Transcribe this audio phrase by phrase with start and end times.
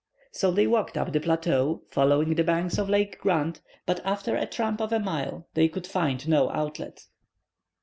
[0.31, 4.47] So they walked up the plateau, following the banks of Lake Grant, but after a
[4.47, 7.05] tramp of a mile, they could find no outlet.